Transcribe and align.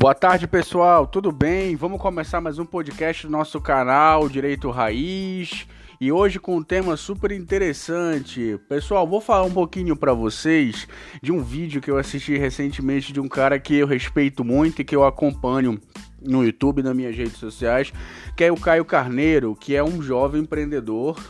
Boa 0.00 0.14
tarde, 0.14 0.46
pessoal. 0.46 1.08
Tudo 1.08 1.32
bem? 1.32 1.74
Vamos 1.74 2.00
começar 2.00 2.40
mais 2.40 2.56
um 2.56 2.64
podcast 2.64 3.26
do 3.26 3.32
nosso 3.32 3.60
canal 3.60 4.28
Direito 4.28 4.70
Raiz. 4.70 5.66
E 6.00 6.12
hoje 6.12 6.38
com 6.38 6.58
um 6.58 6.62
tema 6.62 6.96
super 6.96 7.32
interessante. 7.32 8.60
Pessoal, 8.68 9.08
vou 9.08 9.20
falar 9.20 9.42
um 9.42 9.50
pouquinho 9.50 9.96
para 9.96 10.14
vocês 10.14 10.86
de 11.20 11.32
um 11.32 11.42
vídeo 11.42 11.80
que 11.80 11.90
eu 11.90 11.98
assisti 11.98 12.38
recentemente 12.38 13.12
de 13.12 13.18
um 13.18 13.26
cara 13.26 13.58
que 13.58 13.74
eu 13.74 13.88
respeito 13.88 14.44
muito 14.44 14.80
e 14.80 14.84
que 14.84 14.94
eu 14.94 15.04
acompanho 15.04 15.80
no 16.22 16.44
YouTube, 16.44 16.80
nas 16.80 16.94
minhas 16.94 17.16
redes 17.16 17.36
sociais, 17.36 17.92
que 18.36 18.44
é 18.44 18.52
o 18.52 18.56
Caio 18.56 18.84
Carneiro, 18.84 19.56
que 19.56 19.74
é 19.74 19.82
um 19.82 20.00
jovem 20.00 20.42
empreendedor 20.42 21.20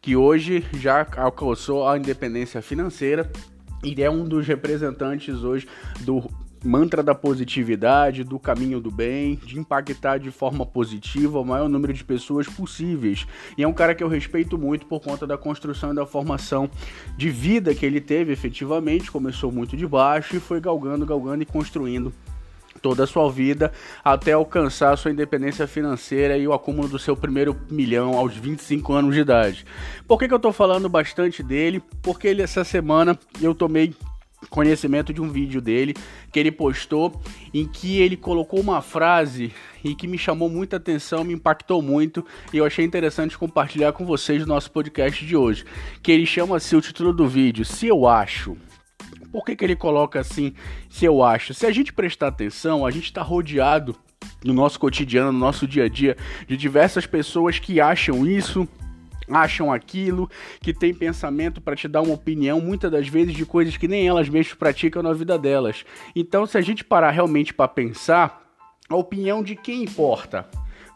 que 0.00 0.16
hoje 0.16 0.64
já 0.72 1.06
alcançou 1.18 1.86
a 1.86 1.98
independência 1.98 2.62
financeira 2.62 3.30
e 3.82 4.02
é 4.02 4.10
um 4.10 4.24
dos 4.24 4.46
representantes 4.46 5.44
hoje 5.44 5.68
do 6.00 6.26
mantra 6.64 7.02
da 7.02 7.14
positividade, 7.14 8.24
do 8.24 8.38
caminho 8.38 8.80
do 8.80 8.90
bem, 8.90 9.36
de 9.36 9.58
impactar 9.58 10.18
de 10.18 10.30
forma 10.30 10.64
positiva 10.64 11.38
o 11.38 11.44
maior 11.44 11.68
número 11.68 11.92
de 11.92 12.02
pessoas 12.02 12.48
possíveis. 12.48 13.26
E 13.56 13.62
é 13.62 13.68
um 13.68 13.72
cara 13.72 13.94
que 13.94 14.02
eu 14.02 14.08
respeito 14.08 14.56
muito 14.56 14.86
por 14.86 15.00
conta 15.00 15.26
da 15.26 15.36
construção 15.36 15.92
e 15.92 15.94
da 15.94 16.06
formação 16.06 16.70
de 17.16 17.28
vida 17.28 17.74
que 17.74 17.84
ele 17.84 18.00
teve 18.00 18.32
efetivamente. 18.32 19.10
Começou 19.10 19.52
muito 19.52 19.76
de 19.76 19.86
baixo 19.86 20.36
e 20.36 20.40
foi 20.40 20.60
galgando, 20.60 21.04
galgando 21.04 21.42
e 21.42 21.46
construindo 21.46 22.12
toda 22.80 23.04
a 23.04 23.06
sua 23.06 23.30
vida 23.30 23.72
até 24.04 24.32
alcançar 24.32 24.92
a 24.92 24.96
sua 24.96 25.10
independência 25.10 25.66
financeira 25.66 26.36
e 26.36 26.46
o 26.46 26.52
acúmulo 26.52 26.86
do 26.86 26.98
seu 26.98 27.16
primeiro 27.16 27.56
milhão 27.70 28.18
aos 28.18 28.36
25 28.36 28.92
anos 28.92 29.14
de 29.14 29.22
idade. 29.22 29.64
Por 30.06 30.18
que, 30.18 30.28
que 30.28 30.34
eu 30.34 30.38
estou 30.38 30.52
falando 30.52 30.88
bastante 30.88 31.42
dele? 31.42 31.82
Porque 32.02 32.28
ele, 32.28 32.42
essa 32.42 32.62
semana 32.62 33.18
eu 33.40 33.54
tomei 33.54 33.94
conhecimento 34.50 35.12
de 35.12 35.20
um 35.20 35.28
vídeo 35.28 35.60
dele 35.60 35.94
que 36.32 36.38
ele 36.38 36.50
postou 36.50 37.20
em 37.52 37.66
que 37.66 38.00
ele 38.00 38.16
colocou 38.16 38.60
uma 38.60 38.82
frase 38.82 39.52
e 39.82 39.94
que 39.94 40.06
me 40.06 40.18
chamou 40.18 40.48
muita 40.48 40.76
atenção, 40.76 41.24
me 41.24 41.34
impactou 41.34 41.82
muito 41.82 42.24
e 42.52 42.58
eu 42.58 42.64
achei 42.64 42.84
interessante 42.84 43.36
compartilhar 43.36 43.92
com 43.92 44.04
vocês 44.04 44.40
no 44.40 44.46
nosso 44.46 44.70
podcast 44.70 45.24
de 45.24 45.36
hoje. 45.36 45.64
Que 46.02 46.12
ele 46.12 46.26
chama 46.26 46.56
assim 46.56 46.76
o 46.76 46.80
título 46.80 47.12
do 47.12 47.28
vídeo: 47.28 47.64
Se 47.64 47.86
eu 47.86 48.06
acho. 48.06 48.56
Por 49.30 49.44
que, 49.44 49.56
que 49.56 49.64
ele 49.64 49.74
coloca 49.74 50.20
assim, 50.20 50.54
se 50.88 51.04
eu 51.04 51.20
acho? 51.20 51.52
Se 51.54 51.66
a 51.66 51.72
gente 51.72 51.92
prestar 51.92 52.28
atenção, 52.28 52.86
a 52.86 52.90
gente 52.92 53.06
está 53.06 53.20
rodeado 53.20 53.96
no 54.44 54.54
nosso 54.54 54.78
cotidiano, 54.78 55.32
no 55.32 55.38
nosso 55.38 55.66
dia 55.66 55.84
a 55.84 55.88
dia, 55.88 56.16
de 56.46 56.56
diversas 56.56 57.04
pessoas 57.04 57.58
que 57.58 57.80
acham 57.80 58.24
isso, 58.24 58.68
acham 59.30 59.72
aquilo, 59.72 60.28
que 60.60 60.72
tem 60.72 60.92
pensamento 60.92 61.60
para 61.60 61.76
te 61.76 61.88
dar 61.88 62.02
uma 62.02 62.14
opinião, 62.14 62.60
muitas 62.60 62.90
das 62.90 63.08
vezes 63.08 63.34
de 63.34 63.46
coisas 63.46 63.76
que 63.76 63.88
nem 63.88 64.06
elas 64.06 64.28
mesmas 64.28 64.54
praticam 64.54 65.02
na 65.02 65.12
vida 65.12 65.38
delas. 65.38 65.84
Então, 66.14 66.46
se 66.46 66.58
a 66.58 66.60
gente 66.60 66.84
parar 66.84 67.10
realmente 67.10 67.52
para 67.54 67.68
pensar, 67.68 68.42
a 68.88 68.96
opinião 68.96 69.42
de 69.42 69.56
quem 69.56 69.82
importa? 69.82 70.46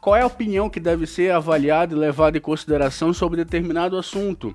Qual 0.01 0.15
é 0.15 0.23
a 0.23 0.27
opinião 0.27 0.71
que 0.71 0.79
deve 0.79 1.07
ser 1.07 1.33
avaliada 1.33 1.95
e 1.95 1.99
levada 1.99 2.39
em 2.39 2.41
consideração 2.41 3.13
sobre 3.13 3.43
determinado 3.43 3.97
assunto? 3.97 4.55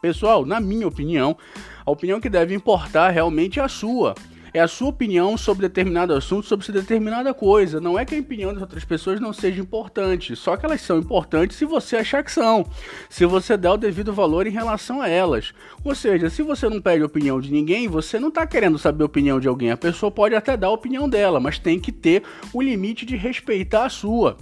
Pessoal, 0.00 0.46
na 0.46 0.60
minha 0.60 0.88
opinião, 0.88 1.36
a 1.84 1.90
opinião 1.90 2.20
que 2.20 2.30
deve 2.30 2.54
importar 2.54 3.10
realmente 3.10 3.60
é 3.60 3.62
a 3.62 3.68
sua 3.68 4.14
é 4.52 4.60
a 4.60 4.68
sua 4.68 4.88
opinião 4.88 5.36
sobre 5.36 5.68
determinado 5.68 6.14
assunto, 6.14 6.46
sobre 6.46 6.70
determinada 6.72 7.32
coisa. 7.32 7.80
Não 7.80 7.98
é 7.98 8.04
que 8.04 8.14
a 8.14 8.20
opinião 8.20 8.52
das 8.52 8.62
outras 8.62 8.84
pessoas 8.84 9.20
não 9.20 9.32
seja 9.32 9.60
importante, 9.60 10.34
só 10.36 10.56
que 10.56 10.66
elas 10.66 10.80
são 10.80 10.98
importantes 10.98 11.56
se 11.56 11.64
você 11.64 11.96
achar 11.96 12.22
que 12.22 12.32
são, 12.32 12.66
se 13.08 13.24
você 13.26 13.56
der 13.56 13.70
o 13.70 13.76
devido 13.76 14.12
valor 14.12 14.46
em 14.46 14.50
relação 14.50 15.00
a 15.00 15.08
elas. 15.08 15.52
Ou 15.84 15.94
seja, 15.94 16.28
se 16.30 16.42
você 16.42 16.68
não 16.68 16.80
pede 16.80 17.02
opinião 17.02 17.40
de 17.40 17.50
ninguém, 17.50 17.88
você 17.88 18.18
não 18.18 18.28
está 18.28 18.46
querendo 18.46 18.78
saber 18.78 19.02
a 19.02 19.06
opinião 19.06 19.40
de 19.40 19.48
alguém. 19.48 19.70
A 19.70 19.76
pessoa 19.76 20.10
pode 20.10 20.34
até 20.34 20.56
dar 20.56 20.68
a 20.68 20.72
opinião 20.72 21.08
dela, 21.08 21.40
mas 21.40 21.58
tem 21.58 21.78
que 21.78 21.92
ter 21.92 22.22
o 22.52 22.60
limite 22.60 23.06
de 23.06 23.16
respeitar 23.16 23.84
a 23.84 23.88
sua. 23.88 24.36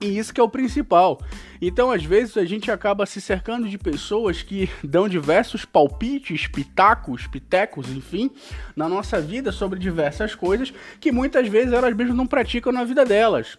E 0.00 0.16
isso 0.16 0.32
que 0.32 0.40
é 0.40 0.44
o 0.44 0.48
principal. 0.48 1.20
Então, 1.60 1.90
às 1.90 2.04
vezes, 2.04 2.36
a 2.36 2.44
gente 2.44 2.70
acaba 2.70 3.04
se 3.04 3.20
cercando 3.20 3.68
de 3.68 3.76
pessoas 3.76 4.42
que 4.42 4.70
dão 4.82 5.08
diversos 5.08 5.64
palpites, 5.64 6.46
pitacos, 6.46 7.26
pitecos, 7.26 7.90
enfim, 7.90 8.30
na 8.76 8.88
nossa 8.88 9.20
vida 9.20 9.50
sobre 9.50 9.78
diversas 9.78 10.36
coisas 10.36 10.72
que 11.00 11.10
muitas 11.10 11.48
vezes 11.48 11.72
elas 11.72 11.96
mesmas 11.96 12.16
não 12.16 12.28
praticam 12.28 12.72
na 12.72 12.84
vida 12.84 13.04
delas. 13.04 13.58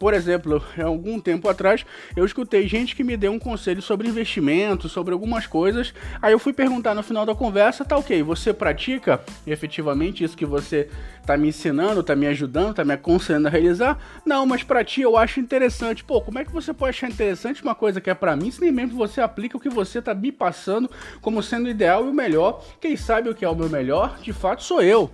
Por 0.00 0.12
exemplo, 0.14 0.62
há 0.76 0.84
algum 0.84 1.20
tempo 1.20 1.48
atrás 1.48 1.86
eu 2.16 2.24
escutei 2.24 2.66
gente 2.66 2.96
que 2.96 3.04
me 3.04 3.16
deu 3.16 3.30
um 3.30 3.38
conselho 3.38 3.80
sobre 3.80 4.08
investimento, 4.08 4.88
sobre 4.88 5.12
algumas 5.12 5.46
coisas. 5.46 5.94
Aí 6.20 6.32
eu 6.32 6.40
fui 6.40 6.52
perguntar 6.52 6.92
no 6.94 7.04
final 7.04 7.24
da 7.24 7.36
conversa, 7.36 7.84
tá 7.84 7.96
ok, 7.96 8.20
você 8.22 8.52
pratica 8.52 9.20
efetivamente 9.46 10.24
isso 10.24 10.36
que 10.36 10.44
você 10.44 10.88
tá 11.24 11.36
me 11.36 11.48
ensinando, 11.48 12.02
tá 12.02 12.16
me 12.16 12.26
ajudando, 12.26 12.74
tá 12.74 12.84
me 12.84 12.94
aconselhando 12.94 13.46
a 13.46 13.50
realizar? 13.50 13.98
Não, 14.24 14.44
mas 14.44 14.64
pra 14.64 14.84
ti 14.84 15.02
eu 15.02 15.16
acho 15.16 15.38
interessante. 15.38 16.02
Pô, 16.02 16.20
como 16.20 16.40
é 16.40 16.44
que 16.44 16.52
você 16.52 16.74
pode 16.74 16.90
achar 16.90 17.08
interessante 17.08 17.62
uma 17.62 17.74
coisa 17.74 18.00
que 18.00 18.10
é 18.10 18.14
para 18.14 18.34
mim, 18.34 18.50
se 18.50 18.60
nem 18.60 18.72
mesmo 18.72 18.96
você 18.96 19.20
aplica 19.20 19.56
o 19.56 19.60
que 19.60 19.68
você 19.68 20.02
tá 20.02 20.12
me 20.12 20.32
passando 20.32 20.90
como 21.20 21.42
sendo 21.42 21.68
ideal 21.68 22.04
e 22.06 22.10
o 22.10 22.14
melhor? 22.14 22.64
Quem 22.80 22.96
sabe 22.96 23.30
o 23.30 23.34
que 23.34 23.44
é 23.44 23.48
o 23.48 23.54
meu 23.54 23.68
melhor, 23.68 24.18
de 24.20 24.32
fato 24.32 24.64
sou 24.64 24.82
eu, 24.82 25.10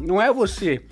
não 0.00 0.20
é 0.20 0.30
você. 0.30 0.82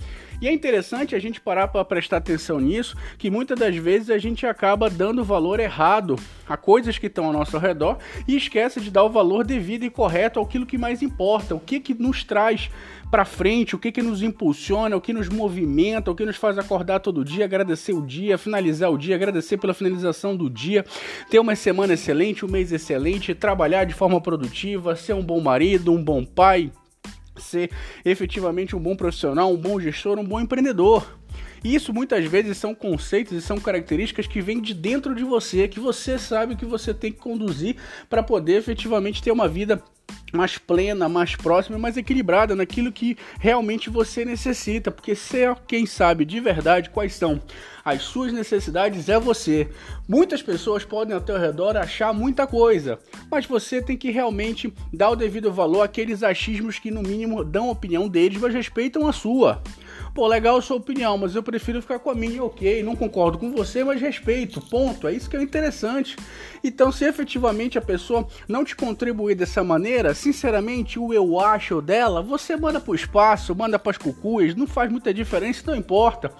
E 0.41 0.47
é 0.47 0.53
interessante 0.53 1.17
a 1.17 1.19
gente 1.19 1.41
parar 1.41 1.67
para 1.67 1.85
prestar 1.85 2.19
atenção 2.19 2.61
nisso, 2.61 2.97
que 3.19 3.29
muitas 3.29 3.59
das 3.59 3.75
vezes 3.75 4.09
a 4.09 4.19
gente 4.19 4.47
acaba 4.47 4.89
dando 4.89 5.25
valor 5.25 5.59
errado 5.59 6.17
a 6.49 6.57
coisas 6.57 6.97
que 6.97 7.09
estão 7.09 7.25
ao 7.25 7.33
nosso 7.33 7.59
redor 7.59 7.99
e 8.27 8.37
esquece 8.37 8.81
de 8.81 8.89
dar 8.89 9.03
o 9.03 9.11
valor 9.11 9.45
devido 9.45 9.85
e 9.85 9.91
correto 9.91 10.39
àquilo 10.39 10.65
que 10.65 10.79
mais 10.79 11.03
importa, 11.03 11.57
o 11.57 11.61
que 11.61 11.81
que 11.81 11.93
nos 11.93 12.23
traz 12.23 12.71
para 13.11 13.25
frente, 13.25 13.75
o 13.75 13.79
que 13.79 13.91
que 13.91 14.03
nos 14.03 14.23
impulsiona, 14.23 14.97
o 14.97 15.01
que 15.01 15.13
nos 15.13 15.29
movimenta, 15.29 16.11
o 16.11 16.15
que 16.15 16.25
nos 16.25 16.37
faz 16.37 16.57
acordar 16.57 17.01
todo 17.01 17.25
dia, 17.25 17.45
agradecer 17.45 17.93
o 17.93 18.07
dia, 18.07 18.39
finalizar 18.39 18.93
o 18.93 18.99
dia, 18.99 19.17
agradecer 19.17 19.57
pela 19.57 19.75
finalização 19.75 20.37
do 20.37 20.49
dia, 20.49 20.85
ter 21.29 21.41
uma 21.41 21.57
semana 21.57 21.95
excelente, 21.95 22.45
um 22.45 22.49
mês 22.49 22.71
excelente, 22.71 23.35
trabalhar 23.35 23.85
de 23.85 23.95
forma 23.95 24.21
produtiva, 24.21 24.95
ser 24.95 25.15
um 25.15 25.23
bom 25.23 25.41
marido, 25.41 25.93
um 25.93 26.03
bom 26.03 26.25
pai, 26.25 26.71
ser 27.39 27.71
efetivamente 28.05 28.75
um 28.77 28.81
bom 28.81 28.97
profissional, 28.97 29.53
um 29.53 29.57
bom 29.57 29.81
gestor, 29.81 30.19
um 30.19 30.25
bom 30.25 30.41
empreendedor. 30.41 31.19
E 31.63 31.75
isso 31.75 31.93
muitas 31.93 32.25
vezes 32.25 32.57
são 32.57 32.75
conceitos 32.75 33.33
e 33.33 33.43
são 33.43 33.59
características 33.59 34.27
que 34.27 34.41
vêm 34.41 34.61
de 34.61 34.75
dentro 34.75 35.15
de 35.15 35.25
você, 35.25 35.67
que 35.67 35.81
você 35.81 36.19
sabe 36.19 36.57
que 36.57 36.65
você 36.65 36.95
tem 36.95 37.13
que 37.13 37.19
conduzir 37.19 37.77
para 38.09 38.23
poder 38.23 38.55
efetivamente 38.55 39.23
ter 39.23 39.33
uma 39.33 39.49
vida 39.49 39.83
mais 40.33 40.59
plena, 40.59 41.09
mais 41.09 41.35
próxima, 41.35 41.79
mais 41.79 41.97
equilibrada 41.97 42.55
naquilo 42.55 42.93
que 42.93 43.17
realmente 43.39 43.89
você 43.91 44.25
necessita, 44.25 44.91
porque 44.91 45.15
ser 45.15 45.55
quem 45.67 45.87
sabe 45.87 46.25
de 46.25 46.41
verdade 46.41 46.91
quais 46.91 47.15
são 47.15 47.41
as 47.85 48.03
suas 48.03 48.33
necessidades 48.33 49.09
é 49.09 49.19
você. 49.19 49.69
Muitas 50.07 50.43
pessoas 50.43 50.85
podem 50.85 51.15
ao 51.15 51.21
teu 51.21 51.39
redor 51.39 51.77
achar 51.77 52.13
muita 52.13 52.47
coisa, 52.47 52.99
mas 53.31 53.47
você 53.47 53.81
tem 53.81 53.97
que 53.97 54.11
realmente 54.11 54.73
dar 54.93 55.11
o 55.11 55.17
devido 55.17 55.53
valor 55.53 55.83
àqueles 55.83 56.23
achismos 56.23 56.79
que 56.79 56.91
no 56.91 57.03
mínimo 57.03 57.43
dão 57.43 57.69
a 57.69 57.73
opinião 57.73 58.09
deles, 58.09 58.39
mas 58.39 58.53
respeitam 58.53 59.09
a 59.09 59.13
sua. 59.13 59.63
Pô, 60.19 60.27
legal 60.27 60.61
sua 60.61 60.79
opinião, 60.79 61.17
mas 61.17 61.37
eu 61.37 61.45
prefiro 61.45 61.81
ficar 61.81 62.01
com 62.01 62.11
a 62.11 62.15
minha, 62.15 62.43
ok. 62.43 62.83
Não 62.83 62.97
concordo 62.97 63.39
com 63.39 63.53
você, 63.53 63.85
mas 63.85 64.01
respeito. 64.01 64.61
Ponto. 64.61 65.07
É 65.07 65.13
isso 65.13 65.31
que 65.31 65.37
é 65.37 65.41
interessante. 65.41 66.17
Então, 66.65 66.91
se 66.91 67.05
efetivamente 67.05 67.79
a 67.79 67.81
pessoa 67.81 68.27
não 68.49 68.65
te 68.65 68.75
contribuir 68.75 69.37
dessa 69.37 69.63
maneira, 69.63 70.13
sinceramente, 70.15 70.99
o 70.99 71.15
eu 71.15 71.39
acho 71.39 71.81
dela, 71.81 72.21
você 72.21 72.57
manda 72.57 72.81
pro 72.81 72.97
espaço, 72.97 73.55
manda 73.55 73.79
pras 73.79 73.97
cucuias, 73.97 74.57
não 74.57 74.67
faz 74.67 74.91
muita 74.91 75.15
diferença, 75.15 75.63
não 75.65 75.77
importa. 75.77 76.33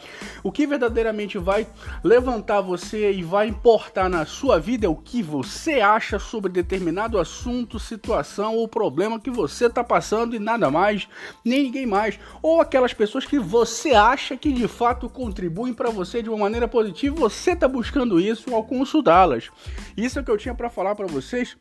O 0.43 0.51
que 0.51 0.67
verdadeiramente 0.67 1.39
vai 1.39 1.65
levantar 2.03 2.61
você 2.61 3.13
e 3.13 3.23
vai 3.23 3.47
importar 3.47 4.11
na 4.11 4.27
sua 4.27 4.59
vida 4.59 4.87
é 4.87 4.89
o 4.89 4.97
que 4.97 5.23
você 5.23 5.75
acha 5.75 6.19
sobre 6.19 6.51
determinado 6.51 7.17
assunto, 7.17 7.79
situação 7.79 8.57
ou 8.57 8.67
problema 8.67 9.21
que 9.21 9.31
você 9.31 9.67
está 9.67 9.85
passando 9.85 10.35
e 10.35 10.41
nada 10.41 10.69
mais, 10.69 11.07
nem 11.45 11.63
ninguém 11.63 11.87
mais. 11.87 12.19
Ou 12.43 12.61
aquelas 12.61 12.93
pessoas 12.93 13.25
que 13.25 13.39
você 13.39 13.68
acha 13.91 14.37
que 14.37 14.53
de 14.53 14.67
fato 14.67 15.09
contribuem 15.09 15.75
para 15.75 15.91
você 15.91 16.23
de 16.23 16.29
uma 16.29 16.39
maneira 16.39 16.67
positiva, 16.67 17.15
você 17.15 17.53
está 17.53 17.69
buscando 17.69 18.21
isso 18.21 18.55
ao 18.55 18.65
consultá-las. 18.65 19.51
Isso 19.97 20.19
é 20.19 20.23
o 20.23 20.25
que 20.25 20.31
eu 20.31 20.39
tinha 20.39 20.55
para 20.55 20.71
falar 20.71 20.95
para 20.95 21.07
vocês 21.07 21.57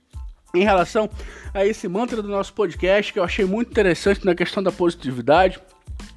em 0.53 0.63
relação 0.63 1.09
a 1.53 1.65
esse 1.65 1.87
mantra 1.87 2.21
do 2.21 2.29
nosso 2.29 2.53
podcast 2.53 3.11
que 3.11 3.19
eu 3.19 3.23
achei 3.23 3.45
muito 3.45 3.69
interessante 3.69 4.25
na 4.25 4.33
questão 4.33 4.63
da 4.63 4.71
positividade 4.71 5.59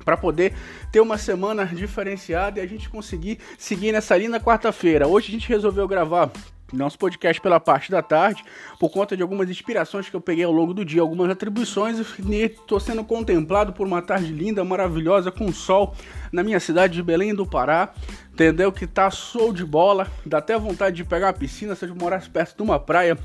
para 0.04 0.16
poder 0.16 0.54
ter 0.90 1.00
uma 1.00 1.18
semana 1.18 1.64
diferenciada 1.66 2.58
e 2.58 2.62
a 2.62 2.66
gente 2.66 2.88
conseguir 2.88 3.38
seguir 3.58 3.92
nessa 3.92 4.16
linda 4.16 4.40
quarta-feira. 4.40 5.06
Hoje 5.06 5.28
a 5.28 5.32
gente 5.32 5.48
resolveu 5.48 5.86
gravar 5.86 6.30
nosso 6.72 6.98
podcast 6.98 7.40
pela 7.40 7.58
parte 7.58 7.90
da 7.90 8.02
tarde, 8.02 8.44
por 8.78 8.90
conta 8.90 9.16
de 9.16 9.22
algumas 9.22 9.48
inspirações 9.50 10.08
que 10.08 10.16
eu 10.16 10.20
peguei 10.20 10.44
ao 10.44 10.52
longo 10.52 10.72
do 10.72 10.84
dia, 10.84 11.00
algumas 11.00 11.30
atribuições, 11.30 11.98
e 11.98 12.34
estou 12.42 12.78
sendo 12.78 13.04
contemplado 13.04 13.72
por 13.72 13.86
uma 13.86 14.02
tarde 14.02 14.32
linda, 14.32 14.64
maravilhosa, 14.64 15.30
com 15.30 15.52
sol 15.52 15.94
na 16.32 16.42
minha 16.42 16.60
cidade 16.60 16.94
de 16.94 17.02
Belém 17.02 17.34
do 17.34 17.46
Pará, 17.46 17.92
entendeu? 18.32 18.70
Que 18.72 18.86
tá 18.86 19.10
show 19.10 19.52
de 19.52 19.64
bola, 19.64 20.06
dá 20.24 20.38
até 20.38 20.58
vontade 20.58 20.96
de 20.96 21.04
pegar 21.04 21.26
uma 21.26 21.32
piscina 21.32 21.74
se 21.74 21.86
eu 21.86 21.94
morasse 21.94 22.28
perto 22.28 22.56
de 22.56 22.62
uma 22.62 22.78
praia 22.78 23.18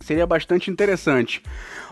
Seria 0.00 0.26
bastante 0.26 0.70
interessante. 0.70 1.42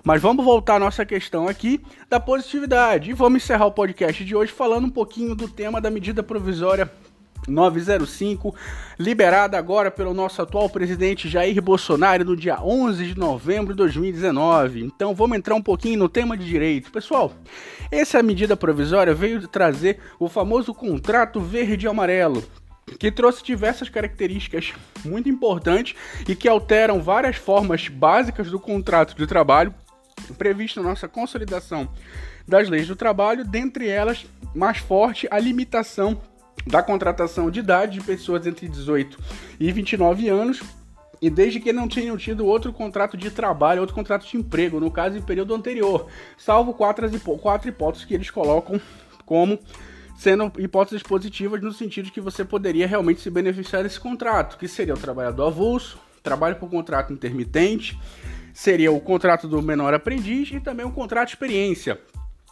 Mas 0.05 0.23
vamos 0.23 0.45
voltar 0.45 0.77
à 0.77 0.79
nossa 0.79 1.05
questão 1.05 1.49
aqui 1.49 1.81
da 2.09 2.21
positividade. 2.21 3.11
E 3.11 3.13
vamos 3.13 3.43
encerrar 3.43 3.67
o 3.67 3.73
podcast 3.73 4.25
de 4.25 4.35
hoje 4.35 4.53
falando 4.53 4.87
um 4.87 4.91
pouquinho 4.91 5.35
do 5.35 5.49
tema 5.49 5.81
da 5.81 5.91
medida 5.91 6.23
provisória 6.23 6.91
905, 7.47 8.55
liberada 8.99 9.59
agora 9.59 9.91
pelo 9.91 10.13
nosso 10.13 10.41
atual 10.43 10.69
presidente 10.69 11.29
Jair 11.29 11.61
Bolsonaro 11.63 12.25
no 12.25 12.37
dia 12.37 12.61
11 12.63 13.07
de 13.07 13.19
novembro 13.19 13.75
de 13.75 13.79
2019. 13.79 14.85
Então 14.85 15.15
vamos 15.15 15.39
entrar 15.39 15.55
um 15.55 15.63
pouquinho 15.63 15.99
no 15.99 16.09
tema 16.09 16.37
de 16.37 16.45
direito. 16.45 16.91
Pessoal, 16.91 17.33
essa 17.91 18.23
medida 18.23 18.57
provisória 18.57 19.15
veio 19.15 19.47
trazer 19.47 19.99
o 20.19 20.29
famoso 20.29 20.75
contrato 20.75 21.41
verde 21.41 21.87
e 21.87 21.89
amarelo, 21.89 22.43
que 22.99 23.11
trouxe 23.11 23.45
diversas 23.45 23.89
características 23.89 24.73
muito 25.05 25.29
importantes 25.29 25.95
e 26.29 26.35
que 26.35 26.49
alteram 26.49 27.01
várias 27.01 27.37
formas 27.37 27.89
básicas 27.89 28.51
do 28.51 28.61
contrato 28.61 29.17
de 29.17 29.27
trabalho 29.27 29.75
previsto 30.39 30.83
na 30.83 30.91
nossa 30.91 31.09
consolidação 31.09 31.89
das 32.47 32.69
leis 32.69 32.87
do 32.87 32.95
trabalho, 32.95 33.45
dentre 33.45 33.89
elas, 33.89 34.25
mais 34.55 34.79
forte 34.79 35.27
a 35.31 35.39
limitação 35.39 36.21
da 36.67 36.83
contratação 36.83 37.51
de 37.51 37.61
idade 37.61 37.99
de 37.99 38.05
pessoas 38.05 38.47
entre 38.47 38.69
18 38.69 39.19
e 39.61 39.71
29 39.71 40.29
anos 40.29 40.61
e 41.21 41.31
desde 41.31 41.61
que 41.61 41.73
não 41.73 41.89
tenham 41.89 42.17
tido 42.17 42.45
outro 42.45 42.73
contrato 42.73 43.17
de 43.17 43.31
trabalho, 43.31 43.81
outro 43.81 43.95
contrato 43.95 44.27
de 44.27 44.37
emprego, 44.37 44.81
no 44.81 44.91
caso 44.91 45.17
em 45.17 45.23
período 45.23 45.55
anterior, 45.55 46.09
salvo 46.37 46.75
quatro, 46.75 47.09
quatro 47.39 47.69
hipóteses 47.69 48.05
que 48.05 48.15
eles 48.15 48.31
colocam 48.31 48.81
como 49.25 49.59
sendo 50.17 50.53
hipóteses 50.59 51.03
positivas 51.03 51.61
no 51.61 51.73
sentido 51.73 52.07
de 52.07 52.11
que 52.11 52.21
você 52.21 52.45
poderia 52.45 52.87
realmente 52.87 53.21
se 53.21 53.31
beneficiar 53.31 53.83
desse 53.83 54.01
contrato, 54.01 54.57
que 54.57 54.67
seria 54.67 54.95
o 54.95 54.99
trabalhador 54.99 55.47
avulso, 55.47 55.99
trabalho 56.23 56.57
por 56.57 56.71
contrato 56.71 57.13
intermitente, 57.13 57.99
seria 58.53 58.91
o 58.91 59.01
contrato 59.01 59.47
do 59.47 59.61
menor 59.61 59.93
aprendiz 59.93 60.51
e 60.51 60.61
também 60.61 60.87
o 60.87 60.91
contrato 60.91 61.29
de 61.29 61.35
experiência, 61.35 62.01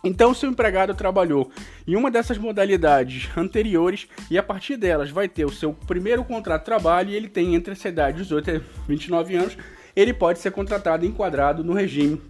então, 0.05 0.35
se 0.35 0.47
o 0.47 0.51
empregado 0.51 0.95
trabalhou 0.95 1.51
em 1.87 1.97
uma 1.97 2.11
dessas 2.11 2.37
modalidades 2.37 3.29
anteriores 3.37 4.06
e 4.31 4.37
a 4.37 4.43
partir 4.43 4.77
delas 4.77 5.11
vai 5.11 5.29
ter 5.29 5.47
o 5.47 5.51
seu 5.51 5.73
primeiro 5.73 6.23
contrato 6.23 6.61
de 6.61 6.67
trabalho 6.67 7.11
e 7.11 7.17
ele 7.17 7.29
tem 7.29 7.55
entre 7.55 7.73
essa 7.73 7.89
idade 7.89 8.19
18 8.19 8.51
e 8.51 8.62
29 8.87 9.37
anos, 9.37 9.56
ele 9.97 10.12
pode 10.12 10.41
ser 10.41 10.51
contratado 10.51 11.05
e 11.05 11.09
enquadrado 11.09 11.65
no 11.65 11.73
regime 11.73 12.21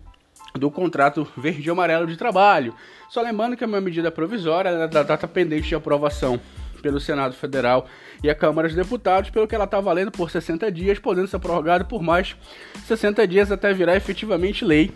do 0.54 0.70
contrato 0.70 1.26
verde 1.36 1.68
e 1.68 1.70
amarelo 1.70 2.06
de 2.06 2.16
trabalho. 2.16 2.74
Só 3.10 3.20
lembrando 3.20 3.56
que 3.56 3.64
é 3.64 3.66
uma 3.66 3.80
medida 3.80 4.10
provisória 4.10 4.68
é 4.68 4.86
da 4.86 5.02
data 5.02 5.26
pendente 5.26 5.68
de 5.68 5.74
aprovação 5.74 6.40
pelo 6.80 7.00
Senado 7.00 7.34
Federal 7.34 7.86
e 8.22 8.30
a 8.30 8.34
Câmara 8.34 8.68
dos 8.68 8.76
Deputados, 8.76 9.30
pelo 9.30 9.48
que 9.48 9.54
ela 9.54 9.64
está 9.64 9.80
valendo 9.80 10.12
por 10.12 10.30
60 10.30 10.70
dias, 10.70 10.98
podendo 10.98 11.26
ser 11.26 11.38
prorrogada 11.38 11.84
por 11.84 12.02
mais 12.02 12.36
60 12.86 13.26
dias 13.26 13.50
até 13.50 13.72
virar 13.72 13.96
efetivamente 13.96 14.64
lei 14.64 14.92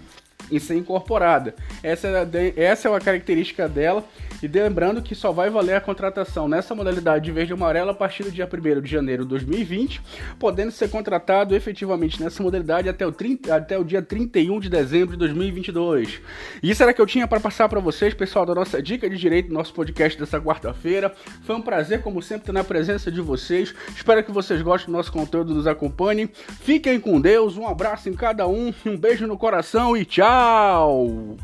e 0.51 0.59
ser 0.59 0.77
incorporada. 0.77 1.55
Essa 1.83 2.09
é, 2.09 2.53
essa 2.57 2.89
é 2.89 2.91
uma 2.91 3.01
característica 3.01 3.69
dela. 3.69 4.05
E 4.41 4.47
lembrando 4.47 5.03
que 5.03 5.17
só 5.17 5.33
vai 5.33 5.51
valer 5.51 5.75
a 5.75 5.81
contratação 5.81 6.47
nessa 6.47 6.73
modalidade 6.73 7.25
de 7.25 7.33
verde 7.33 7.53
e 7.53 7.55
amarelo 7.55 7.91
a 7.91 7.95
partir 7.95 8.23
do 8.23 8.31
dia 8.31 8.49
1 8.49 8.81
de 8.81 8.89
janeiro 8.89 9.25
de 9.25 9.31
2020, 9.31 10.01
podendo 10.39 10.71
ser 10.71 10.89
contratado 10.91 11.57
efetivamente 11.57 12.23
nessa 12.23 12.41
modalidade 12.41 12.89
até 12.89 13.05
o, 13.05 13.11
30, 13.11 13.53
até 13.53 13.77
o 13.77 13.83
dia 13.83 14.01
31 14.01 14.61
de 14.61 14.69
dezembro 14.69 15.13
de 15.13 15.17
2022. 15.19 16.21
E 16.63 16.71
isso 16.71 16.83
era 16.83 16.95
que 16.95 17.01
eu 17.01 17.07
tinha 17.07 17.27
para 17.27 17.41
passar 17.41 17.69
para 17.69 17.81
vocês, 17.81 18.15
pessoal, 18.15 18.47
da 18.47 18.55
nossa 18.55 18.81
dica 18.81 19.11
de 19.11 19.17
direito, 19.17 19.53
nosso 19.53 19.75
podcast 19.75 20.17
dessa 20.17 20.41
quarta-feira. 20.41 21.13
Foi 21.43 21.57
um 21.57 21.63
prazer, 21.63 22.01
como 22.03 22.23
sempre, 22.23 22.47
ter 22.47 22.53
na 22.53 22.63
presença 22.63 23.11
de 23.11 23.21
vocês. 23.21 23.75
Espero 23.89 24.23
que 24.23 24.31
vocês 24.31 24.63
gostem 24.63 24.93
do 24.93 24.97
nosso 24.97 25.11
conteúdo, 25.11 25.53
nos 25.53 25.67
acompanhem. 25.67 26.31
Fiquem 26.61 27.01
com 27.01 27.21
Deus, 27.21 27.57
um 27.57 27.67
abraço 27.67 28.09
em 28.09 28.15
cada 28.15 28.47
um, 28.47 28.73
um 28.87 28.97
beijo 28.97 29.27
no 29.27 29.37
coração 29.37 29.97
e 29.97 30.05
tchau! 30.05 30.28
Tchau! 30.29 31.39